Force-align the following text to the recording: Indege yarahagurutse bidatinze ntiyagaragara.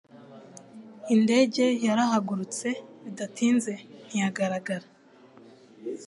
Indege 1.13 1.65
yarahagurutse 1.85 2.67
bidatinze 3.03 3.73
ntiyagaragara. 4.05 4.87